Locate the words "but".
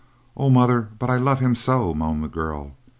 0.97-1.11